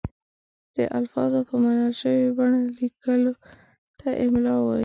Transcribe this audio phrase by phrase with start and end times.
[0.75, 3.33] د الفاظو په منل شوې بڼه لیکلو
[3.99, 4.79] ته املاء وايي.